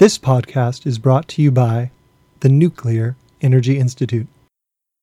This 0.00 0.16
podcast 0.16 0.86
is 0.86 0.98
brought 0.98 1.28
to 1.28 1.42
you 1.42 1.50
by 1.50 1.90
the 2.40 2.48
Nuclear 2.48 3.16
Energy 3.42 3.78
Institute. 3.78 4.26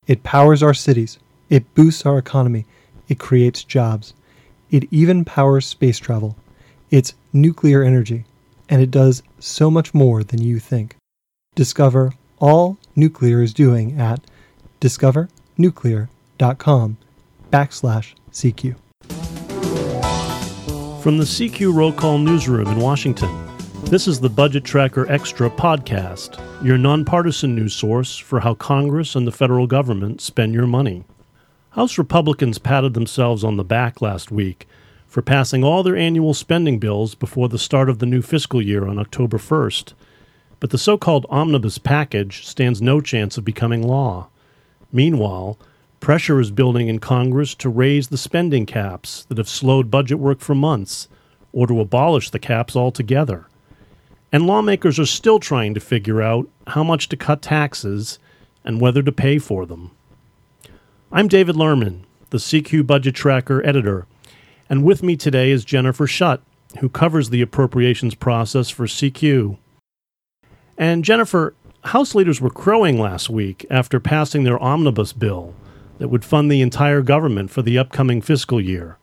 It 0.08 0.24
powers 0.24 0.64
our 0.64 0.74
cities, 0.74 1.20
it 1.52 1.72
boosts 1.76 2.04
our 2.04 2.18
economy, 2.18 2.66
it 3.08 3.20
creates 3.20 3.64
jobs, 3.64 4.16
it 4.72 4.88
even 4.90 5.24
powers 5.24 5.68
space 5.68 6.00
travel. 6.00 6.36
It's 6.90 7.14
nuclear 7.32 7.84
energy, 7.84 8.26
and 8.70 8.82
it 8.82 8.90
does 8.90 9.22
so 9.38 9.70
much 9.70 9.94
more 9.94 10.24
than 10.24 10.42
you 10.42 10.58
think. 10.58 10.96
Discover 11.54 12.14
all 12.40 12.80
nuclear 12.96 13.44
is 13.44 13.54
doing 13.54 14.02
at 14.02 14.22
discovernuclear.com 14.82 16.98
backslash 17.54 18.14
CQ. 18.32 18.76
From 21.04 21.20
the 21.20 21.24
CQ 21.24 21.76
Roll 21.76 21.94
Call 21.94 22.18
Newsroom 22.18 22.68
in 22.68 22.80
Washington, 22.80 23.47
this 23.90 24.06
is 24.06 24.20
the 24.20 24.30
Budget 24.30 24.66
Tracker 24.66 25.10
Extra 25.10 25.50
podcast, 25.50 26.42
your 26.62 26.78
nonpartisan 26.78 27.56
news 27.56 27.74
source 27.74 28.18
for 28.18 28.42
how 28.42 28.54
Congress 28.54 29.16
and 29.16 29.26
the 29.26 29.32
federal 29.32 29.66
government 29.66 30.20
spend 30.20 30.54
your 30.54 30.68
money. 30.68 31.06
House 31.70 31.98
Republicans 31.98 32.58
patted 32.58 32.94
themselves 32.94 33.46
on 33.46 33.56
the 33.56 33.64
back 33.64 34.02
last 34.02 34.30
week 34.30 34.68
for 35.06 35.22
passing 35.22 35.64
all 35.64 35.84
their 35.84 35.96
annual 35.96 36.34
spending 36.34 36.80
bills 36.80 37.16
before 37.16 37.48
the 37.48 37.58
start 37.58 37.90
of 37.90 38.00
the 38.00 38.06
new 38.06 38.22
fiscal 38.22 38.62
year 38.62 38.86
on 38.86 39.00
October 39.00 39.38
1st. 39.38 39.94
But 40.60 40.72
the 40.72 40.78
so 40.78 40.98
called 40.98 41.26
omnibus 41.30 41.78
package 41.78 42.46
stands 42.46 42.82
no 42.82 43.00
chance 43.00 43.38
of 43.38 43.46
becoming 43.46 43.88
law. 43.88 44.28
Meanwhile, 44.92 45.58
pressure 46.02 46.42
is 46.42 46.52
building 46.52 46.90
in 46.90 47.00
Congress 47.00 47.56
to 47.56 47.70
raise 47.70 48.10
the 48.10 48.18
spending 48.18 48.66
caps 48.66 49.24
that 49.30 49.38
have 49.38 49.48
slowed 49.48 49.90
budget 49.90 50.20
work 50.20 50.42
for 50.42 50.56
months, 50.56 51.08
or 51.54 51.68
to 51.68 51.80
abolish 51.80 52.32
the 52.32 52.40
caps 52.40 52.76
altogether. 52.76 53.48
And 54.32 54.46
lawmakers 54.46 55.00
are 55.00 55.06
still 55.06 55.40
trying 55.40 55.74
to 55.74 55.80
figure 55.80 56.22
out 56.22 56.50
how 56.68 56.84
much 56.84 57.10
to 57.10 57.18
cut 57.18 57.42
taxes 57.42 58.20
and 58.66 58.82
whether 58.82 59.02
to 59.02 59.12
pay 59.12 59.40
for 59.40 59.66
them. 59.66 59.92
I'm 61.12 61.28
David 61.28 61.56
Lerman, 61.56 62.02
the 62.30 62.38
CQ 62.38 62.86
Budget 62.86 63.16
Tracker 63.16 63.66
editor, 63.66 64.06
and 64.70 64.84
with 64.84 65.02
me 65.02 65.16
today 65.16 65.52
is 65.52 65.64
Jennifer 65.64 66.06
Shutt, 66.06 66.42
who 66.80 66.90
covers 66.90 67.30
the 67.30 67.42
appropriations 67.42 68.16
process 68.16 68.70
for 68.70 68.86
CQ. 68.86 69.58
And 70.78 71.06
Jennifer, 71.06 71.56
House 71.88 72.14
leaders 72.14 72.42
were 72.42 72.50
crowing 72.50 73.00
last 73.00 73.30
week 73.30 73.66
after 73.70 74.00
passing 74.00 74.44
their 74.44 74.62
omnibus 74.62 75.14
bill 75.14 75.54
that 76.00 76.10
would 76.10 76.26
fund 76.26 76.52
the 76.52 76.62
entire 76.62 77.02
government 77.02 77.50
for 77.50 77.62
the 77.62 77.78
upcoming 77.78 78.22
fiscal 78.22 78.60
year. 78.60 78.98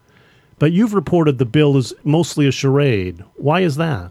But 0.59 0.73
you've 0.73 0.93
reported 0.93 1.39
the 1.39 1.47
bill 1.47 1.79
is 1.79 1.95
mostly 2.05 2.47
a 2.47 2.53
charade. 2.53 3.25
Why 3.37 3.61
is 3.61 3.77
that? 3.77 4.11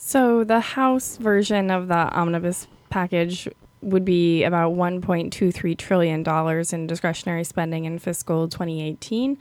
So, 0.00 0.44
the 0.44 0.60
House 0.60 1.16
version 1.16 1.70
of 1.70 1.88
the 1.88 2.08
omnibus 2.16 2.66
package 2.88 3.48
would 3.82 4.04
be 4.04 4.44
about 4.44 4.74
$1.23 4.74 5.76
trillion 5.76 6.24
in 6.72 6.86
discretionary 6.86 7.44
spending 7.44 7.84
in 7.84 7.98
fiscal 7.98 8.48
2018 8.48 9.38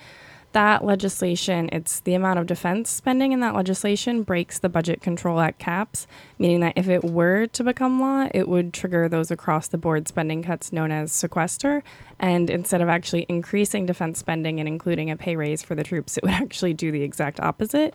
that 0.58 0.83
legislation, 0.83 1.69
it's 1.72 2.00
the 2.00 2.16
amount 2.16 2.39
of 2.39 2.47
defense 2.47 2.89
spending 2.89 3.31
in 3.31 3.41
that 3.41 3.53
legislation 3.53 4.23
breaks 4.23 4.58
the 4.58 4.69
Budget 4.69 5.02
Control 5.02 5.39
Act 5.39 5.59
caps, 5.59 6.08
meaning 6.39 6.61
that 6.61 6.73
if 6.75 6.88
it 6.88 7.03
were 7.03 7.45
to 7.47 7.63
become 7.63 8.00
law, 8.00 8.28
it 8.33 8.47
would 8.47 8.73
trigger 8.73 9.08
those 9.08 9.30
across 9.30 9.67
the 9.67 9.78
board 9.78 10.08
spending 10.08 10.41
cuts 10.41 10.73
known 10.73 10.91
as 10.91 11.11
sequester. 11.11 11.83
And 12.19 12.50
instead 12.50 12.81
of 12.81 12.89
actually 12.89 13.28
increasing 13.30 13.85
defense 13.85 14.17
spending 14.17 14.59
and 14.59 14.67
including 14.67 15.11
a 15.11 15.16
pay 15.16 15.35
raise 15.35 15.61
for 15.61 15.75
the 15.75 15.83
troops, 15.83 16.17
it 16.17 16.23
would 16.23 16.33
actually 16.44 16.73
do 16.73 16.91
the 16.91 17.03
exact 17.03 17.39
opposite. 17.39 17.94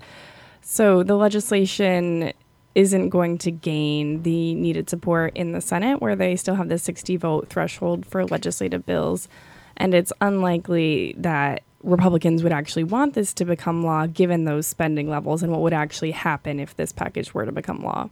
So 0.61 1.03
the 1.03 1.17
legislation 1.17 2.33
isn't 2.75 3.11
going 3.11 3.39
to 3.39 3.51
gain 3.51 4.23
the 4.23 4.55
needed 4.55 4.89
support 4.89 5.37
in 5.37 5.53
the 5.53 5.61
Senate, 5.61 6.01
where 6.01 6.17
they 6.17 6.37
still 6.37 6.55
have 6.55 6.69
the 6.69 6.79
60 6.79 7.17
vote 7.17 7.49
threshold 7.49 8.07
for 8.07 8.25
legislative 8.25 8.87
bills. 8.87 9.29
And 9.77 9.95
it's 9.95 10.13
unlikely 10.21 11.15
that 11.19 11.63
Republicans 11.83 12.43
would 12.43 12.53
actually 12.53 12.85
want 12.85 13.15
this 13.15 13.33
to 13.35 13.45
become 13.45 13.83
law 13.83 14.07
given 14.07 14.45
those 14.45 14.67
spending 14.67 15.11
levels 15.11 15.43
and 15.43 15.51
what 15.51 15.61
would 15.61 15.73
actually 15.73 16.13
happen 16.13 16.61
if 16.61 16.77
this 16.77 16.93
package 16.93 17.35
were 17.35 17.45
to 17.45 17.53
become 17.53 17.83
law. 17.83 18.09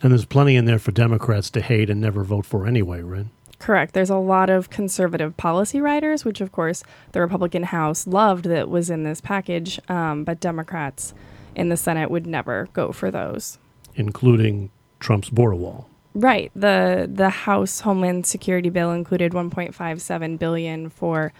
And 0.00 0.12
there's 0.12 0.24
plenty 0.24 0.56
in 0.56 0.64
there 0.64 0.78
for 0.78 0.92
Democrats 0.92 1.50
to 1.50 1.60
hate 1.60 1.88
and 1.88 2.00
never 2.00 2.24
vote 2.24 2.44
for 2.44 2.66
anyway, 2.66 3.00
right? 3.00 3.26
Correct. 3.58 3.94
There's 3.94 4.10
a 4.10 4.16
lot 4.16 4.50
of 4.50 4.68
conservative 4.68 5.36
policy 5.36 5.80
riders, 5.80 6.24
which 6.24 6.40
of 6.40 6.52
course 6.52 6.82
the 7.12 7.20
Republican 7.20 7.62
House 7.62 8.06
loved 8.06 8.44
that 8.46 8.68
was 8.68 8.90
in 8.90 9.04
this 9.04 9.20
package, 9.20 9.80
um, 9.88 10.24
but 10.24 10.40
Democrats 10.40 11.14
in 11.54 11.68
the 11.68 11.76
Senate 11.76 12.10
would 12.10 12.26
never 12.26 12.68
go 12.72 12.92
for 12.92 13.10
those, 13.10 13.58
including 13.96 14.70
Trump's 15.00 15.30
border 15.30 15.56
wall. 15.56 15.88
Right. 16.14 16.52
the 16.54 17.10
The 17.12 17.30
House 17.30 17.80
Homeland 17.80 18.26
Security 18.26 18.70
bill 18.70 18.92
included 18.92 19.32
1.57 19.32 20.38
billion 20.38 20.88
for 20.88 21.32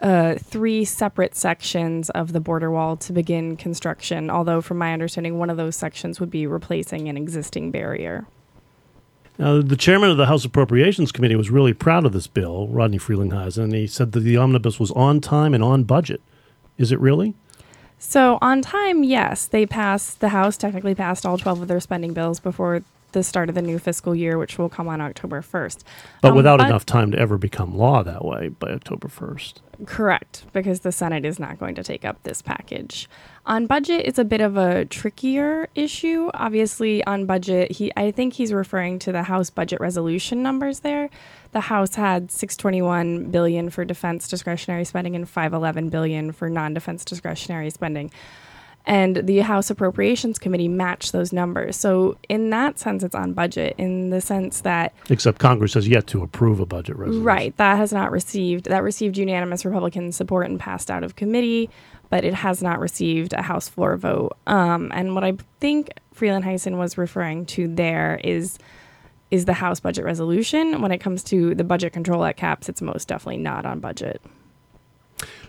uh, 0.00 0.34
three 0.36 0.84
separate 0.84 1.34
sections 1.34 2.10
of 2.10 2.32
the 2.32 2.40
border 2.40 2.70
wall 2.70 2.96
to 2.96 3.12
begin 3.12 3.56
construction, 3.56 4.30
although, 4.30 4.60
from 4.60 4.78
my 4.78 4.92
understanding, 4.92 5.38
one 5.38 5.48
of 5.48 5.56
those 5.56 5.76
sections 5.76 6.18
would 6.18 6.30
be 6.30 6.46
replacing 6.46 7.08
an 7.08 7.16
existing 7.16 7.70
barrier. 7.70 8.26
Now, 9.38 9.62
the 9.62 9.76
chairman 9.76 10.10
of 10.10 10.16
the 10.16 10.26
House 10.26 10.44
Appropriations 10.44 11.12
Committee 11.12 11.36
was 11.36 11.50
really 11.50 11.72
proud 11.72 12.04
of 12.04 12.12
this 12.12 12.26
bill, 12.26 12.68
Rodney 12.68 12.98
Frelinghuysen, 12.98 13.64
and 13.64 13.74
he 13.74 13.86
said 13.86 14.12
that 14.12 14.20
the 14.20 14.36
omnibus 14.36 14.78
was 14.78 14.90
on 14.92 15.20
time 15.20 15.54
and 15.54 15.62
on 15.62 15.84
budget. 15.84 16.20
Is 16.76 16.92
it 16.92 17.00
really? 17.00 17.34
So, 18.04 18.36
on 18.42 18.62
time, 18.62 19.04
yes. 19.04 19.46
They 19.46 19.64
passed, 19.64 20.18
the 20.18 20.30
House 20.30 20.56
technically 20.56 20.94
passed 20.94 21.24
all 21.24 21.38
12 21.38 21.62
of 21.62 21.68
their 21.68 21.78
spending 21.78 22.12
bills 22.12 22.40
before 22.40 22.82
the 23.12 23.22
start 23.22 23.48
of 23.48 23.54
the 23.54 23.62
new 23.62 23.78
fiscal 23.78 24.14
year, 24.14 24.38
which 24.38 24.58
will 24.58 24.68
come 24.68 24.88
on 24.88 25.00
October 25.00 25.40
1st. 25.40 25.82
But 26.20 26.30
um, 26.30 26.36
without 26.36 26.58
but 26.58 26.68
enough 26.68 26.86
time 26.86 27.12
to 27.12 27.18
ever 27.18 27.38
become 27.38 27.76
law 27.76 28.02
that 28.02 28.24
way 28.24 28.48
by 28.48 28.70
October 28.70 29.08
1st. 29.08 29.54
Correct, 29.86 30.44
because 30.52 30.80
the 30.80 30.92
Senate 30.92 31.24
is 31.24 31.38
not 31.38 31.58
going 31.58 31.74
to 31.74 31.82
take 31.82 32.04
up 32.04 32.22
this 32.22 32.42
package. 32.42 33.08
On 33.44 33.66
budget, 33.66 34.02
it's 34.06 34.18
a 34.18 34.24
bit 34.24 34.40
of 34.40 34.56
a 34.56 34.84
trickier 34.84 35.68
issue. 35.74 36.30
Obviously, 36.34 37.02
on 37.04 37.26
budget, 37.26 37.72
he 37.72 37.92
I 37.96 38.12
think 38.12 38.34
he's 38.34 38.52
referring 38.52 38.98
to 39.00 39.12
the 39.12 39.24
House 39.24 39.50
budget 39.50 39.80
resolution 39.80 40.42
numbers 40.42 40.80
there. 40.80 41.10
The 41.50 41.60
House 41.60 41.96
had 41.96 42.30
621 42.30 43.30
billion 43.30 43.70
for 43.70 43.84
defense 43.84 44.28
discretionary 44.28 44.84
spending 44.84 45.16
and 45.16 45.28
511 45.28 45.88
billion 45.88 46.30
for 46.30 46.48
non-defense 46.48 47.04
discretionary 47.04 47.70
spending 47.70 48.12
and 48.84 49.16
the 49.16 49.38
House 49.40 49.70
Appropriations 49.70 50.38
Committee 50.38 50.68
matched 50.68 51.12
those 51.12 51.32
numbers. 51.32 51.76
So, 51.76 52.16
in 52.28 52.50
that 52.50 52.78
sense, 52.78 53.02
it's 53.02 53.14
on 53.14 53.32
budget, 53.32 53.74
in 53.78 54.10
the 54.10 54.20
sense 54.20 54.62
that. 54.62 54.92
Except 55.08 55.38
Congress 55.38 55.74
has 55.74 55.86
yet 55.86 56.06
to 56.08 56.22
approve 56.22 56.58
a 56.58 56.66
budget 56.66 56.96
resolution. 56.96 57.24
Right. 57.24 57.56
That 57.58 57.76
has 57.76 57.92
not 57.92 58.10
received, 58.10 58.64
that 58.64 58.82
received 58.82 59.16
unanimous 59.16 59.64
Republican 59.64 60.10
support 60.10 60.46
and 60.46 60.58
passed 60.58 60.90
out 60.90 61.04
of 61.04 61.14
committee, 61.14 61.70
but 62.10 62.24
it 62.24 62.34
has 62.34 62.62
not 62.62 62.80
received 62.80 63.32
a 63.32 63.42
House 63.42 63.68
floor 63.68 63.96
vote. 63.96 64.36
Um, 64.46 64.90
and 64.92 65.14
what 65.14 65.22
I 65.22 65.34
think 65.60 65.90
Frelinghuysen 66.14 66.76
was 66.76 66.98
referring 66.98 67.46
to 67.46 67.68
there 67.68 68.20
is. 68.22 68.58
Is 69.30 69.46
the 69.46 69.54
House 69.54 69.80
budget 69.80 70.04
resolution. 70.04 70.82
When 70.82 70.92
it 70.92 70.98
comes 70.98 71.22
to 71.24 71.54
the 71.54 71.64
Budget 71.64 71.94
Control 71.94 72.22
Act 72.22 72.38
caps, 72.38 72.68
it's 72.68 72.82
most 72.82 73.08
definitely 73.08 73.38
not 73.38 73.64
on 73.64 73.80
budget. 73.80 74.20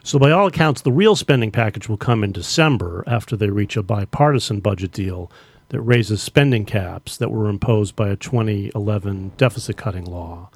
So, 0.03 0.19
by 0.19 0.31
all 0.31 0.47
accounts, 0.47 0.81
the 0.81 0.91
real 0.91 1.15
spending 1.15 1.51
package 1.51 1.87
will 1.87 1.97
come 1.97 2.23
in 2.23 2.31
December 2.31 3.03
after 3.07 3.35
they 3.35 3.49
reach 3.49 3.77
a 3.77 3.83
bipartisan 3.83 4.59
budget 4.59 4.91
deal 4.91 5.31
that 5.69 5.81
raises 5.81 6.21
spending 6.21 6.65
caps 6.65 7.17
that 7.17 7.31
were 7.31 7.49
imposed 7.49 7.95
by 7.95 8.09
a 8.09 8.15
2011 8.15 9.31
deficit 9.37 9.77
cutting 9.77 10.05
law. 10.05 10.49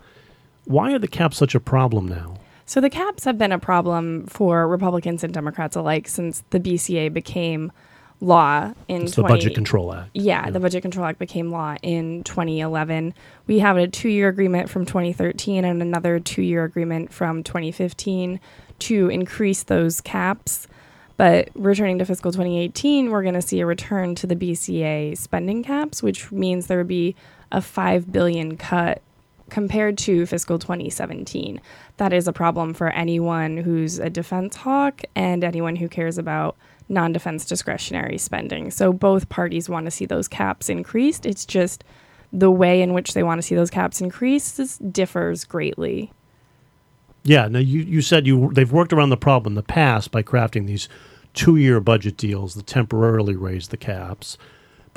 Why 0.66 0.94
are 0.94 1.00
the 1.00 1.08
caps 1.08 1.38
such 1.38 1.56
a 1.56 1.60
problem 1.60 2.08
now? 2.08 2.38
So, 2.66 2.82
the 2.82 2.90
caps 2.90 3.24
have 3.24 3.38
been 3.38 3.54
a 3.54 3.60
problem 3.60 4.26
for 4.28 4.68
Republicans 4.68 5.24
and 5.24 5.34
Democrats 5.34 5.76
alike 5.76 6.08
since 6.08 6.44
the 6.50 6.60
BCA 6.60 7.14
became 7.14 7.72
law 8.20 8.74
in 8.88 9.04
it's 9.04 9.14
20, 9.14 9.28
the 9.28 9.34
Budget 9.34 9.56
Control 9.56 9.94
Act. 9.94 10.10
Yeah, 10.14 10.46
yeah, 10.46 10.52
the 10.52 10.60
Budget 10.60 10.82
Control 10.82 11.06
Act 11.06 11.20
became 11.20 11.52
law 11.52 11.76
in 11.82 12.24
2011. 12.24 13.14
We 13.46 13.60
have 13.60 13.78
a 13.78 13.88
two 13.88 14.10
year 14.10 14.28
agreement 14.28 14.70
from 14.70 14.86
2013 14.86 15.66
and 15.66 15.82
another 15.82 16.20
two 16.20 16.42
year 16.42 16.64
agreement 16.64 17.14
from 17.14 17.44
2015 17.44 18.40
to 18.80 19.10
increase 19.10 19.64
those 19.64 20.02
caps. 20.02 20.68
But 21.16 21.50
returning 21.56 21.98
to 21.98 22.06
fiscal 22.06 22.32
2018, 22.32 23.10
we're 23.10 23.24
going 23.24 23.34
to 23.34 23.42
see 23.42 23.60
a 23.60 23.66
return 23.66 24.14
to 24.16 24.28
the 24.28 24.36
BCA 24.36 25.18
spending 25.18 25.64
caps, 25.64 26.04
which 26.04 26.32
means 26.32 26.68
there 26.68 26.78
would 26.78 26.88
be 26.88 27.16
a 27.52 27.60
5 27.60 28.12
billion 28.12 28.56
cut 28.56 29.02
compared 29.50 29.98
to 29.98 30.26
fiscal 30.26 30.60
2017. 30.60 31.60
That 31.98 32.14
is 32.14 32.28
a 32.28 32.34
problem 32.34 32.74
for 32.74 32.90
anyone 32.90 33.58
who's 33.58 33.98
a 33.98 34.10
defense 34.10 34.58
hawk 34.58 35.02
and 35.16 35.44
anyone 35.44 35.78
who 35.78 35.88
cares 35.88 36.18
about 36.18 36.56
non-defense 36.90 37.46
discretionary 37.46 38.18
spending. 38.18 38.72
So 38.72 38.94
both 38.94 39.30
parties 39.30 39.70
want 39.70 39.86
to 39.86 39.92
see 39.92 40.06
those 40.06 40.28
caps 40.28 40.70
increased. 40.70 41.26
It's 41.26 41.46
just 41.46 41.84
the 42.32 42.52
way 42.52 42.82
in 42.82 42.94
which 42.94 43.14
they 43.14 43.24
want 43.24 43.40
to 43.40 43.42
see 43.42 43.56
those 43.56 43.70
caps 43.70 44.02
increased 44.02 44.92
differs 44.94 45.46
greatly. 45.46 46.12
Yeah, 47.24 47.48
now 47.48 47.60
you, 47.60 47.82
you 47.82 48.02
said 48.02 48.26
you 48.26 48.52
they've 48.54 48.72
worked 48.72 48.94
around 48.94 49.10
the 49.10 49.18
problem 49.18 49.52
in 49.52 49.56
the 49.56 49.64
past 49.64 50.12
by 50.12 50.24
crafting 50.24 50.66
these 50.66 50.88
two 51.34 51.58
year 51.58 51.80
budget 51.80 52.18
deals 52.18 52.56
that 52.56 52.68
temporarily 52.68 53.36
raise 53.36 53.68
the 53.68 53.78
caps. 53.78 54.38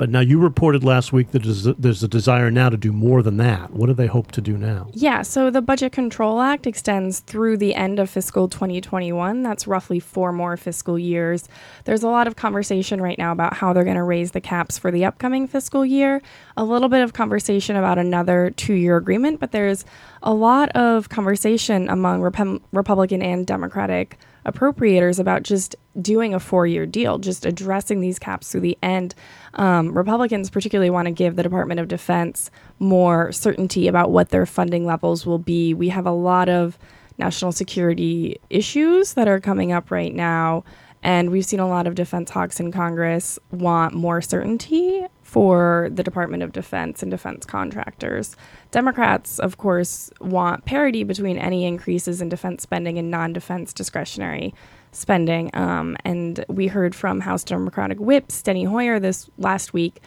But 0.01 0.09
now 0.09 0.21
you 0.21 0.39
reported 0.39 0.83
last 0.83 1.13
week 1.13 1.29
that 1.29 1.43
there's 1.77 2.01
a- 2.01 2.07
desire 2.07 2.49
now 2.49 2.69
to 2.69 2.75
do 2.75 2.91
more 2.91 3.21
than 3.21 3.37
that. 3.37 3.71
What 3.71 3.85
do 3.85 3.93
they 3.93 4.07
hope 4.07 4.31
to 4.31 4.41
do 4.41 4.57
now? 4.57 4.87
Yeah, 4.93 5.21
so 5.21 5.51
the 5.51 5.61
Budget 5.61 5.91
Control 5.91 6.41
Act 6.41 6.65
extends 6.65 7.19
through 7.19 7.57
the 7.57 7.75
end 7.75 7.99
of 7.99 8.09
fiscal 8.09 8.47
2021. 8.47 9.43
That's 9.43 9.67
roughly 9.67 9.99
four 9.99 10.33
more 10.33 10.57
fiscal 10.57 10.97
years. 10.97 11.47
There's 11.83 12.01
a 12.01 12.07
lot 12.07 12.25
of 12.25 12.35
conversation 12.35 12.99
right 12.99 13.15
now 13.19 13.31
about 13.31 13.53
how 13.53 13.73
they're 13.73 13.83
going 13.83 13.95
to 13.95 14.01
raise 14.01 14.31
the 14.31 14.41
caps 14.41 14.79
for 14.79 14.89
the 14.89 15.05
upcoming 15.05 15.45
fiscal 15.45 15.85
year. 15.85 16.23
A 16.57 16.63
little 16.63 16.89
bit 16.89 17.03
of 17.03 17.13
conversation 17.13 17.75
about 17.75 17.99
another 17.99 18.49
two 18.57 18.73
year 18.73 18.97
agreement, 18.97 19.39
but 19.39 19.51
there's 19.51 19.85
a 20.23 20.33
lot 20.33 20.69
of 20.69 21.09
conversation 21.09 21.87
among 21.89 22.23
Rep- 22.23 22.63
Republican 22.71 23.21
and 23.21 23.45
Democratic 23.45 24.17
appropriators 24.45 25.19
about 25.19 25.43
just 25.43 25.75
doing 26.01 26.33
a 26.33 26.39
four 26.39 26.65
year 26.65 26.85
deal, 26.85 27.17
just 27.17 27.45
addressing 27.45 28.01
these 28.01 28.19
caps 28.19 28.51
through 28.51 28.61
the 28.61 28.77
end. 28.81 29.13
Um, 29.55 29.95
Republicans 29.95 30.49
particularly 30.49 30.89
want 30.89 31.07
to 31.07 31.11
give 31.11 31.35
the 31.35 31.43
Department 31.43 31.79
of 31.79 31.87
Defense 31.87 32.49
more 32.79 33.31
certainty 33.31 33.87
about 33.87 34.11
what 34.11 34.29
their 34.29 34.45
funding 34.45 34.85
levels 34.85 35.25
will 35.25 35.39
be. 35.39 35.73
We 35.73 35.89
have 35.89 36.05
a 36.05 36.11
lot 36.11 36.49
of 36.49 36.77
national 37.17 37.51
security 37.51 38.39
issues 38.49 39.13
that 39.13 39.27
are 39.27 39.39
coming 39.39 39.71
up 39.71 39.91
right 39.91 40.13
now. 40.13 40.63
And 41.03 41.31
we've 41.31 41.45
seen 41.45 41.59
a 41.59 41.67
lot 41.67 41.87
of 41.87 41.95
defense 41.95 42.29
hawks 42.29 42.59
in 42.59 42.71
Congress 42.71 43.39
want 43.51 43.93
more 43.93 44.21
certainty 44.21 45.05
for 45.31 45.87
the 45.93 46.03
Department 46.03 46.43
of 46.43 46.51
Defense 46.51 47.01
and 47.01 47.09
defense 47.09 47.45
contractors. 47.45 48.35
Democrats, 48.71 49.39
of 49.39 49.57
course, 49.57 50.11
want 50.19 50.65
parity 50.65 51.05
between 51.05 51.37
any 51.37 51.63
increases 51.63 52.19
in 52.19 52.27
defense 52.27 52.63
spending 52.63 52.97
and 52.97 53.09
non 53.09 53.31
defense 53.31 53.71
discretionary 53.71 54.53
spending. 54.91 55.49
Um, 55.53 55.95
and 56.03 56.43
we 56.49 56.67
heard 56.67 56.93
from 56.93 57.21
House 57.21 57.45
Democratic 57.45 57.97
Whip 57.97 58.27
Steny 58.27 58.67
Hoyer 58.67 58.99
this 58.99 59.29
last 59.37 59.71
week 59.71 60.01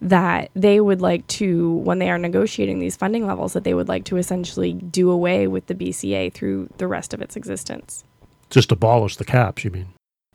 that 0.00 0.50
they 0.54 0.80
would 0.80 1.02
like 1.02 1.26
to, 1.26 1.74
when 1.74 1.98
they 1.98 2.08
are 2.08 2.16
negotiating 2.16 2.78
these 2.78 2.96
funding 2.96 3.26
levels, 3.26 3.52
that 3.52 3.64
they 3.64 3.74
would 3.74 3.88
like 3.88 4.04
to 4.06 4.16
essentially 4.16 4.72
do 4.72 5.10
away 5.10 5.46
with 5.46 5.66
the 5.66 5.74
BCA 5.74 6.32
through 6.32 6.70
the 6.78 6.86
rest 6.86 7.12
of 7.12 7.20
its 7.20 7.36
existence. 7.36 8.02
Just 8.48 8.72
abolish 8.72 9.18
the 9.18 9.26
caps, 9.26 9.62
you 9.62 9.70
mean? 9.70 9.88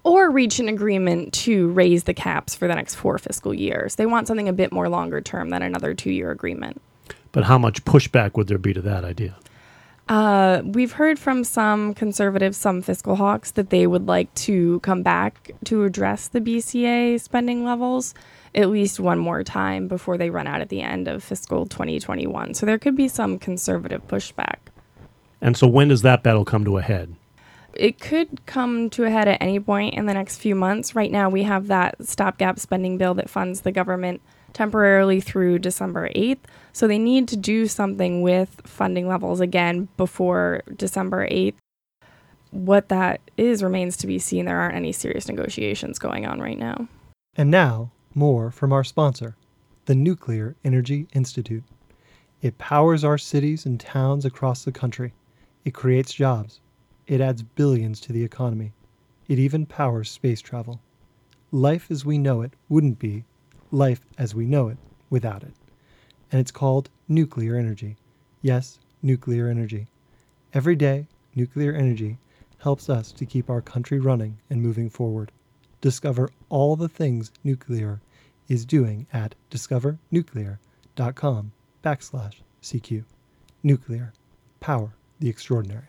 Or 0.06 0.30
reach 0.30 0.60
an 0.60 0.70
agreement 0.70 1.34
to 1.34 1.70
raise 1.70 2.04
the 2.04 2.14
caps 2.14 2.54
for 2.54 2.68
the 2.68 2.76
next 2.76 2.96
four 2.96 3.18
fiscal 3.18 3.54
years. 3.54 3.96
They 3.96 4.06
want 4.06 4.28
something 4.28 4.48
a 4.48 4.54
bit 4.54 4.72
more 4.72 4.88
longer 4.88 5.20
term 5.20 5.50
than 5.50 5.64
another 5.64 5.96
two 5.96 6.12
year 6.12 6.30
agreement. 6.30 6.82
But 7.32 7.44
how 7.44 7.58
much 7.58 7.84
pushback 7.84 8.36
would 8.38 8.48
there 8.48 8.60
be 8.60 8.74
to 8.74 8.82
that 8.82 9.04
idea? 9.04 9.36
Uh, 10.08 10.62
we've 10.64 10.92
heard 10.92 11.18
from 11.18 11.44
some 11.44 11.96
conservatives, 11.96 12.58
some 12.58 12.84
fiscal 12.84 13.16
hawks, 13.16 13.52
that 13.52 13.72
they 13.72 13.88
would 13.88 14.06
like 14.06 14.32
to 14.36 14.80
come 14.82 15.02
back 15.02 15.52
to 15.66 15.84
address 15.84 16.28
the 16.28 16.40
BCA 16.40 17.20
spending 17.20 17.66
levels 17.66 18.14
at 18.54 18.70
least 18.70 19.00
one 19.00 19.18
more 19.18 19.44
time 19.44 19.88
before 19.88 20.18
they 20.18 20.30
run 20.30 20.48
out 20.48 20.62
at 20.62 20.70
the 20.70 20.82
end 20.82 21.08
of 21.08 21.24
fiscal 21.24 21.66
2021. 21.66 22.54
So 22.54 22.66
there 22.66 22.78
could 22.78 22.96
be 22.96 23.08
some 23.08 23.40
conservative 23.40 24.08
pushback. 24.08 24.58
And 25.42 25.58
so 25.58 25.68
when 25.68 25.88
does 25.88 26.04
that 26.04 26.24
battle 26.24 26.46
come 26.46 26.64
to 26.66 26.78
a 26.78 26.82
head? 26.82 27.16
It 27.76 28.00
could 28.00 28.46
come 28.46 28.90
to 28.92 29.04
a 29.04 29.10
head 29.10 29.28
at 29.28 29.42
any 29.42 29.60
point 29.60 29.96
in 29.96 30.06
the 30.06 30.14
next 30.14 30.38
few 30.38 30.56
months. 30.56 30.96
Right 30.96 31.12
now, 31.12 31.30
we 31.30 31.44
have 31.44 31.68
that 31.68 31.96
stopgap 32.06 32.60
spending 32.60 32.98
bill 32.98 33.14
that 33.16 33.30
funds 33.30 33.62
the 33.62 33.72
government 33.72 34.22
temporarily 34.54 35.20
through 35.20 35.60
December 35.60 36.10
8th. 36.16 36.40
So 36.72 36.88
they 36.88 36.98
need 36.98 37.28
to 37.28 37.38
do 37.38 37.68
something 37.68 38.22
with 38.22 38.62
funding 38.64 39.08
levels 39.08 39.42
again 39.42 39.90
before 39.98 40.64
December 40.76 41.28
8th. 41.28 41.56
What 42.52 42.88
that 42.88 43.20
is 43.36 43.62
remains 43.62 43.98
to 43.98 44.08
be 44.08 44.18
seen. 44.18 44.46
There 44.46 44.58
aren't 44.58 44.76
any 44.76 44.94
serious 44.94 45.28
negotiations 45.28 46.00
going 46.00 46.26
on 46.26 46.40
right 46.40 46.58
now. 46.58 46.88
And 47.36 47.52
now, 47.52 47.92
more 48.14 48.50
from 48.50 48.72
our 48.72 48.86
sponsor, 48.86 49.36
the 49.86 49.96
Nuclear 49.96 50.56
Energy 50.64 51.08
Institute. 51.14 51.66
It 52.42 52.58
powers 52.58 53.04
our 53.04 53.18
cities 53.18 53.66
and 53.66 53.78
towns 53.78 54.24
across 54.24 54.64
the 54.64 54.72
country. 54.72 55.14
It 55.66 55.74
creates 55.74 56.14
jobs. 56.14 56.62
It 57.08 57.22
adds 57.22 57.44
billions 57.44 58.00
to 58.02 58.14
the 58.14 58.24
economy. 58.24 58.74
It 59.28 59.40
even 59.40 59.66
powers 59.66 60.10
space 60.10 60.42
travel. 60.42 60.82
Life 61.52 61.92
as 61.92 62.04
we 62.04 62.18
know 62.18 62.42
it 62.42 62.54
wouldn't 62.68 63.00
be 63.00 63.26
life 63.72 64.02
as 64.18 64.34
we 64.34 64.46
know 64.46 64.70
it 64.70 64.78
without 65.10 65.44
it. 65.44 65.54
And 66.32 66.42
it's 66.42 66.52
called 66.52 66.90
nuclear 67.08 67.56
energy. 67.56 67.98
Yes, 68.42 68.80
nuclear 69.02 69.48
energy. 69.48 69.88
Every 70.54 70.76
day, 70.76 71.08
nuclear 71.36 71.74
energy 71.74 72.18
helps 72.60 72.90
us 72.90 73.12
to 73.12 73.26
keep 73.26 73.50
our 73.50 73.62
country 73.62 74.00
running 74.00 74.38
and 74.50 74.62
moving 74.62 74.90
forward. 74.90 75.32
Discover 75.82 76.30
all 76.50 76.76
the 76.76 76.90
things 76.90 77.32
nuclear 77.44 78.02
is 78.48 78.66
doing 78.66 79.06
at 79.14 79.36
discovernuclear.com 79.52 81.52
backslash 81.84 82.36
CQ. 82.64 83.04
Nuclear. 83.64 84.14
Power 84.60 84.96
the 85.20 85.30
extraordinary. 85.30 85.88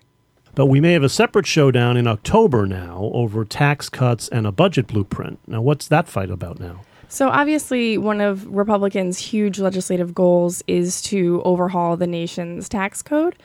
But 0.56 0.66
we 0.66 0.80
may 0.80 0.94
have 0.94 1.02
a 1.02 1.10
separate 1.10 1.46
showdown 1.46 1.98
in 1.98 2.06
October 2.06 2.66
now 2.66 3.10
over 3.12 3.44
tax 3.44 3.90
cuts 3.90 4.26
and 4.28 4.46
a 4.46 4.50
budget 4.50 4.86
blueprint. 4.86 5.38
Now, 5.46 5.60
what's 5.60 5.86
that 5.88 6.08
fight 6.08 6.30
about 6.30 6.58
now? 6.58 6.80
So, 7.08 7.28
obviously, 7.28 7.98
one 7.98 8.22
of 8.22 8.46
Republicans' 8.46 9.18
huge 9.18 9.60
legislative 9.60 10.14
goals 10.14 10.64
is 10.66 11.02
to 11.02 11.42
overhaul 11.44 11.98
the 11.98 12.06
nation's 12.06 12.70
tax 12.70 13.02
code. 13.02 13.36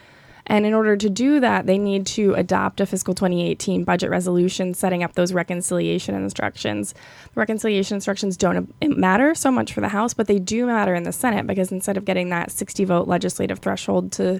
And 0.47 0.65
in 0.65 0.73
order 0.73 0.95
to 0.95 1.09
do 1.09 1.41
that, 1.41 1.65
they 1.65 1.77
need 1.77 2.05
to 2.07 2.33
adopt 2.35 2.79
a 2.79 2.85
fiscal 2.85 3.13
2018 3.13 3.83
budget 3.83 4.09
resolution 4.09 4.73
setting 4.73 5.03
up 5.03 5.13
those 5.13 5.33
reconciliation 5.33 6.15
instructions. 6.15 6.93
The 6.93 7.39
reconciliation 7.39 7.95
instructions 7.95 8.37
don't 8.37 8.73
matter 8.81 9.35
so 9.35 9.51
much 9.51 9.73
for 9.73 9.81
the 9.81 9.89
House, 9.89 10.13
but 10.13 10.27
they 10.27 10.39
do 10.39 10.65
matter 10.65 10.95
in 10.95 11.03
the 11.03 11.11
Senate 11.11 11.45
because 11.45 11.73
instead 11.73 11.97
of 11.97 12.05
getting 12.05 12.29
that 12.29 12.51
60 12.51 12.85
vote 12.85 13.07
legislative 13.09 13.59
threshold 13.59 14.13
to 14.13 14.39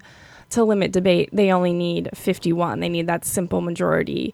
to 0.51 0.63
limit 0.63 0.91
debate, 0.91 1.29
they 1.33 1.51
only 1.51 1.73
need 1.73 2.09
51. 2.13 2.79
They 2.79 2.89
need 2.89 3.07
that 3.07 3.25
simple 3.25 3.61
majority. 3.61 4.33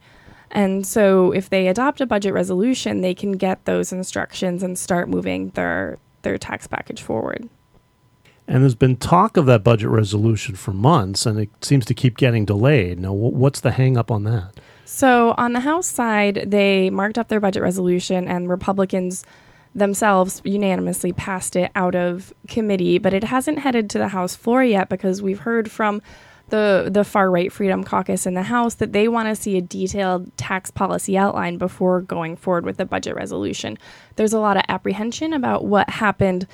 And 0.52 0.86
so 0.86 1.32
if 1.32 1.50
they 1.50 1.68
adopt 1.68 2.02
a 2.02 2.06
budget 2.06 2.34
resolution, 2.34 3.02
they 3.02 3.14
can 3.14 3.34
get 3.34 3.66
those 3.66 3.92
instructions 3.92 4.64
and 4.64 4.78
start 4.78 5.10
moving 5.10 5.50
their 5.50 5.98
their 6.24 6.38
tax 6.38 6.68
package 6.68 7.02
forward. 7.02 7.48
And 8.48 8.64
there's 8.64 8.76
been 8.76 8.96
talk 8.96 9.36
of 9.36 9.46
that 9.48 9.64
budget 9.64 9.90
resolution 9.90 10.56
for 10.56 10.72
months, 10.72 11.26
and 11.26 11.40
it 11.40 11.50
seems 11.62 11.86
to 11.86 11.94
keep 11.94 12.16
getting 12.18 12.46
delayed. 12.46 12.98
Now, 13.00 13.12
what's 13.12 13.60
the 13.60 13.72
hang 13.72 13.98
up 13.98 14.10
on 14.10 14.24
that? 14.24 14.54
So, 14.86 15.36
on 15.38 15.52
the 15.52 15.60
House 15.60 15.88
side, 15.88 16.46
they 16.48 16.90
marked 16.90 17.18
up 17.18 17.28
their 17.28 17.42
budget 17.42 17.62
resolution, 17.62 18.26
and 18.26 18.50
Republicans 18.50 19.26
themselves 19.78 20.42
unanimously 20.44 21.14
passed 21.14 21.56
it 21.56 21.72
out 21.76 21.96
of 21.96 22.34
committee, 22.48 22.98
but 22.98 23.14
it 23.14 23.24
hasn't 23.24 23.60
headed 23.60 23.90
to 23.92 23.98
the 23.98 24.10
House 24.10 24.36
floor 24.36 24.64
yet 24.64 24.90
because 24.90 25.22
we've 25.22 25.40
heard 25.40 25.70
from 25.72 26.02
the 26.50 26.90
the 26.90 27.04
far 27.04 27.30
right 27.30 27.52
Freedom 27.52 27.84
Caucus 27.84 28.26
in 28.26 28.34
the 28.34 28.44
House 28.44 28.76
that 28.76 28.94
they 28.94 29.08
want 29.08 29.28
to 29.28 29.36
see 29.36 29.58
a 29.58 29.62
detailed 29.62 30.36
tax 30.38 30.72
policy 30.72 31.18
outline 31.18 31.58
before 31.58 32.02
going 32.02 32.36
forward 32.36 32.66
with 32.66 32.78
the 32.78 32.86
budget 32.86 33.16
resolution. 33.16 33.78
There's 34.16 34.34
a 34.34 34.40
lot 34.40 34.58
of 34.58 34.64
apprehension 34.68 35.34
about 35.34 35.66
what 35.66 35.90
happened 35.90 36.48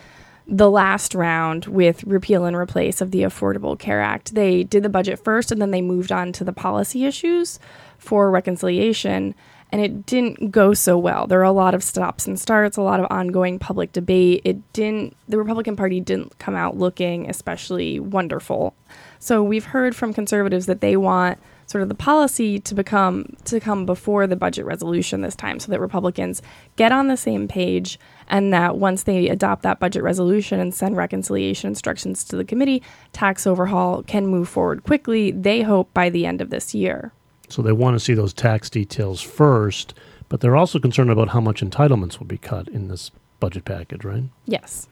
the 0.45 0.69
last 0.69 1.15
round 1.15 1.65
with 1.65 2.03
repeal 2.03 2.43
and 2.43 2.55
replace 2.55 2.99
of 2.99 3.11
the 3.11 3.21
Affordable 3.21 3.79
Care 3.79 4.01
Act. 4.01 4.35
They 4.35 4.63
did 4.63 4.83
the 4.83 4.89
budget 4.89 5.23
first 5.23 5.51
and 5.51 5.61
then 5.61 5.71
they 5.71 5.81
moved 5.81 6.11
on 6.11 6.33
to 6.33 6.43
the 6.43 6.51
policy 6.51 7.05
issues 7.05 7.59
for 7.97 8.29
reconciliation 8.29 9.35
and 9.73 9.81
it 9.81 10.05
didn't 10.05 10.51
go 10.51 10.75
so 10.75 10.99
well. 10.99 11.25
There 11.25 11.39
are 11.39 11.43
a 11.43 11.51
lot 11.51 11.73
of 11.73 11.83
stops 11.83 12.27
and 12.27 12.39
starts, 12.39 12.77
a 12.77 12.81
lot 12.83 12.99
of 12.99 13.07
ongoing 13.09 13.57
public 13.57 13.91
debate. 13.91 14.41
It 14.45 14.71
didn't 14.71 15.17
the 15.27 15.39
Republican 15.39 15.75
Party 15.75 15.99
didn't 15.99 16.37
come 16.37 16.53
out 16.53 16.77
looking 16.77 17.27
especially 17.27 17.99
wonderful. 17.99 18.75
So 19.17 19.41
we've 19.41 19.65
heard 19.65 19.95
from 19.95 20.13
conservatives 20.13 20.67
that 20.67 20.81
they 20.81 20.95
want 20.95 21.39
sort 21.65 21.81
of 21.81 21.89
the 21.89 21.95
policy 21.95 22.59
to 22.59 22.75
become 22.75 23.35
to 23.45 23.59
come 23.59 23.87
before 23.87 24.27
the 24.27 24.35
budget 24.35 24.63
resolution 24.63 25.21
this 25.21 25.35
time 25.35 25.59
so 25.59 25.71
that 25.71 25.79
Republicans 25.79 26.43
get 26.75 26.91
on 26.91 27.07
the 27.07 27.17
same 27.17 27.47
page 27.47 27.99
and 28.27 28.53
that 28.53 28.77
once 28.77 29.03
they 29.03 29.27
adopt 29.27 29.63
that 29.63 29.79
budget 29.79 30.03
resolution 30.03 30.59
and 30.59 30.75
send 30.75 30.95
reconciliation 30.95 31.69
instructions 31.69 32.23
to 32.25 32.37
the 32.37 32.45
committee, 32.45 32.83
tax 33.11 33.47
overhaul 33.47 34.03
can 34.03 34.27
move 34.27 34.47
forward 34.47 34.83
quickly, 34.83 35.31
they 35.31 35.63
hope 35.63 35.91
by 35.95 36.11
the 36.11 36.27
end 36.27 36.41
of 36.41 36.51
this 36.51 36.75
year. 36.75 37.11
So 37.53 37.61
they 37.61 37.71
want 37.71 37.93
to 37.93 37.99
see 37.99 38.15
those 38.15 38.33
tax 38.33 38.67
details 38.67 39.21
first, 39.21 39.93
but 40.27 40.41
they're 40.41 40.55
also 40.55 40.79
concerned 40.79 41.11
about 41.11 41.29
how 41.29 41.39
much 41.39 41.61
entitlements 41.61 42.17
will 42.17 42.25
be 42.25 42.39
cut 42.39 42.67
in 42.67 42.87
this 42.87 43.11
budget 43.39 43.63
package, 43.63 44.03
right? 44.03 44.23
Yes. 44.47 44.87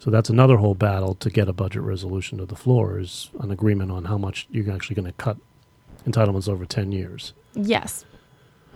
So 0.00 0.10
that's 0.10 0.28
another 0.28 0.56
whole 0.56 0.74
battle 0.74 1.14
to 1.14 1.30
get 1.30 1.48
a 1.48 1.52
budget 1.52 1.82
resolution 1.82 2.38
to 2.38 2.44
the 2.44 2.56
floor 2.56 2.98
is 2.98 3.30
an 3.38 3.52
agreement 3.52 3.92
on 3.92 4.06
how 4.06 4.18
much 4.18 4.48
you're 4.50 4.74
actually 4.74 4.96
going 4.96 5.06
to 5.06 5.12
cut 5.12 5.36
entitlements 6.04 6.48
over 6.48 6.66
10 6.66 6.90
years. 6.90 7.34
Yes. 7.54 8.04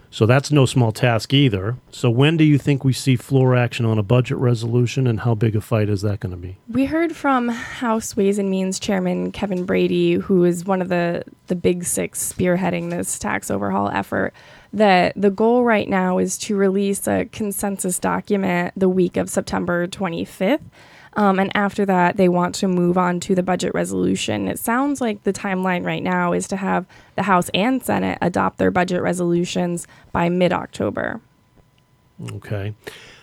So 0.08 0.24
that's 0.24 0.52
no 0.52 0.64
small 0.64 0.92
task 0.92 1.34
either. 1.34 1.78
So 1.90 2.10
when 2.10 2.36
do 2.36 2.44
you 2.44 2.58
think 2.58 2.84
we 2.84 2.92
see 2.92 3.16
floor 3.16 3.56
action 3.56 3.84
on 3.84 3.98
a 3.98 4.04
budget 4.04 4.38
resolution 4.38 5.08
and 5.08 5.20
how 5.20 5.34
big 5.34 5.56
a 5.56 5.60
fight 5.60 5.88
is 5.88 6.02
that 6.02 6.20
going 6.20 6.30
to 6.30 6.36
be? 6.36 6.58
We 6.68 6.84
heard 6.84 7.16
from 7.16 7.48
House 7.48 8.16
Ways 8.16 8.38
and 8.38 8.48
Means 8.48 8.78
Chairman 8.78 9.32
Kevin 9.32 9.66
Brady, 9.66 10.14
who 10.14 10.44
is 10.44 10.64
one 10.64 10.80
of 10.80 10.88
the, 10.88 11.24
the 11.46 11.56
big 11.56 11.84
six 11.84 12.32
spearheading 12.32 12.90
this 12.90 13.18
tax 13.18 13.50
overhaul 13.50 13.88
effort, 13.88 14.32
that 14.72 15.12
the 15.16 15.30
goal 15.30 15.64
right 15.64 15.88
now 15.88 16.18
is 16.18 16.36
to 16.38 16.56
release 16.56 17.06
a 17.06 17.26
consensus 17.26 17.98
document 17.98 18.72
the 18.76 18.88
week 18.88 19.16
of 19.16 19.30
September 19.30 19.86
25th. 19.86 20.60
Um, 21.14 21.38
and 21.38 21.50
after 21.56 21.86
that, 21.86 22.18
they 22.18 22.28
want 22.28 22.54
to 22.56 22.68
move 22.68 22.98
on 22.98 23.20
to 23.20 23.34
the 23.34 23.42
budget 23.42 23.72
resolution. 23.72 24.48
It 24.48 24.58
sounds 24.58 25.00
like 25.00 25.22
the 25.22 25.32
timeline 25.32 25.84
right 25.84 26.02
now 26.02 26.32
is 26.32 26.46
to 26.48 26.56
have 26.56 26.86
the 27.14 27.22
House 27.22 27.48
and 27.54 27.82
Senate 27.82 28.18
adopt 28.20 28.58
their 28.58 28.70
budget 28.70 29.00
resolutions 29.00 29.86
by 30.12 30.28
mid 30.28 30.52
October. 30.52 31.22
Okay. 32.32 32.74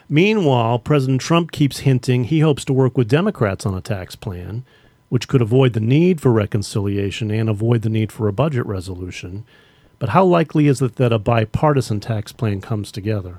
Meanwhile, 0.09 0.79
President 0.79 1.21
Trump 1.21 1.51
keeps 1.51 1.79
hinting 1.79 2.25
he 2.25 2.39
hopes 2.39 2.65
to 2.65 2.73
work 2.73 2.97
with 2.97 3.07
Democrats 3.07 3.65
on 3.65 3.73
a 3.73 3.81
tax 3.81 4.15
plan, 4.15 4.65
which 5.13 5.27
could 5.27 5.43
avoid 5.43 5.74
the 5.74 5.79
need 5.79 6.20
for 6.20 6.32
reconciliation 6.32 7.29
and 7.29 7.48
avoid 7.48 7.84
the 7.84 7.89
need 7.89 8.12
for 8.12 8.27
a 8.27 8.34
budget 8.34 8.65
resolution. 8.65 9.46
But 10.00 10.10
how 10.10 10.25
likely 10.25 10.65
is 10.65 10.82
it 10.82 10.96
that 10.96 11.13
a 11.13 11.20
bipartisan 11.20 12.00
tax 12.00 12.32
plan 12.32 12.62
comes 12.62 12.91
together? 12.91 13.38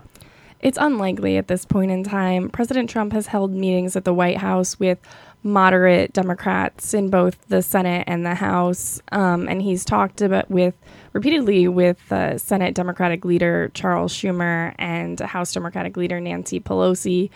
It's 0.60 0.78
unlikely 0.80 1.36
at 1.36 1.48
this 1.48 1.64
point 1.64 1.90
in 1.90 2.04
time. 2.04 2.48
President 2.48 2.88
Trump 2.88 3.12
has 3.12 3.26
held 3.26 3.50
meetings 3.50 3.96
at 3.96 4.04
the 4.04 4.14
White 4.14 4.36
House 4.36 4.78
with 4.78 5.00
moderate 5.42 6.12
Democrats 6.12 6.94
in 6.94 7.10
both 7.10 7.44
the 7.48 7.60
Senate 7.60 8.04
and 8.06 8.24
the 8.24 8.36
House, 8.36 9.02
um, 9.10 9.48
and 9.48 9.60
he's 9.60 9.84
talked 9.84 10.22
about 10.22 10.48
with 10.48 10.76
repeatedly 11.12 11.66
with 11.66 12.12
uh, 12.12 12.38
Senate 12.38 12.76
Democratic 12.76 13.24
leader 13.24 13.72
Charles 13.74 14.14
Schumer 14.14 14.76
and 14.78 15.18
House 15.18 15.52
Democratic 15.52 15.96
leader 15.96 16.20
Nancy 16.20 16.60
Pelosi. 16.60 17.30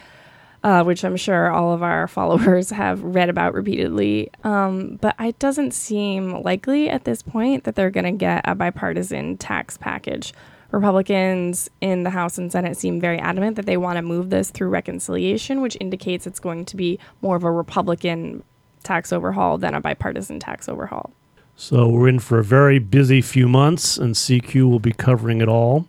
Uh, 0.64 0.82
which 0.82 1.04
I'm 1.04 1.16
sure 1.16 1.52
all 1.52 1.72
of 1.72 1.84
our 1.84 2.08
followers 2.08 2.70
have 2.70 3.00
read 3.02 3.28
about 3.28 3.54
repeatedly. 3.54 4.28
Um, 4.42 4.98
but 5.00 5.14
it 5.20 5.38
doesn't 5.38 5.72
seem 5.72 6.42
likely 6.42 6.90
at 6.90 7.04
this 7.04 7.22
point 7.22 7.62
that 7.62 7.76
they're 7.76 7.90
going 7.90 8.04
to 8.04 8.12
get 8.12 8.42
a 8.44 8.56
bipartisan 8.56 9.36
tax 9.36 9.76
package. 9.76 10.32
Republicans 10.70 11.70
in 11.80 12.02
the 12.02 12.10
House 12.10 12.38
and 12.38 12.52
Senate 12.52 12.76
seem 12.76 13.00
very 13.00 13.18
adamant 13.18 13.56
that 13.56 13.66
they 13.66 13.76
want 13.76 13.96
to 13.96 14.02
move 14.02 14.30
this 14.30 14.50
through 14.50 14.68
reconciliation, 14.68 15.62
which 15.62 15.76
indicates 15.80 16.26
it's 16.26 16.40
going 16.40 16.64
to 16.66 16.76
be 16.76 16.98
more 17.22 17.36
of 17.36 17.44
a 17.44 17.50
Republican 17.50 18.42
tax 18.82 19.12
overhaul 19.12 19.58
than 19.58 19.74
a 19.74 19.80
bipartisan 19.80 20.38
tax 20.40 20.68
overhaul. 20.68 21.10
So 21.56 21.88
we're 21.88 22.08
in 22.08 22.18
for 22.20 22.38
a 22.38 22.44
very 22.44 22.78
busy 22.78 23.20
few 23.20 23.48
months, 23.48 23.96
and 23.96 24.14
CQ 24.14 24.70
will 24.70 24.78
be 24.78 24.92
covering 24.92 25.40
it 25.40 25.48
all. 25.48 25.88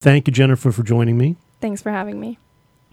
Thank 0.00 0.26
you, 0.26 0.32
Jennifer, 0.32 0.72
for 0.72 0.82
joining 0.82 1.16
me. 1.16 1.36
Thanks 1.60 1.80
for 1.80 1.90
having 1.90 2.18
me. 2.18 2.38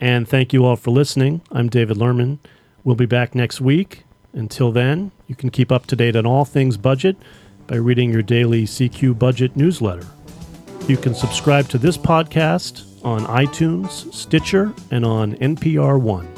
And 0.03 0.27
thank 0.27 0.51
you 0.51 0.65
all 0.65 0.75
for 0.75 0.91
listening. 0.91 1.39
I'm 1.49 1.69
David 1.69 1.95
Lerman. 1.95 2.39
We'll 2.83 2.97
be 2.97 3.05
back 3.05 3.33
next 3.35 3.61
week. 3.61 4.03
Until 4.33 4.69
then, 4.69 5.13
you 5.27 5.35
can 5.35 5.49
keep 5.49 5.71
up 5.71 5.85
to 5.87 5.95
date 5.95 6.17
on 6.17 6.25
all 6.25 6.43
things 6.43 6.75
budget 6.75 7.15
by 7.67 7.77
reading 7.77 8.11
your 8.11 8.21
daily 8.21 8.65
CQ 8.65 9.17
budget 9.17 9.55
newsletter. 9.55 10.05
You 10.89 10.97
can 10.97 11.15
subscribe 11.15 11.69
to 11.69 11.77
this 11.77 11.97
podcast 11.97 12.83
on 13.05 13.21
iTunes, 13.27 14.13
Stitcher, 14.13 14.73
and 14.91 15.05
on 15.05 15.35
NPR 15.35 16.01
One. 16.01 16.32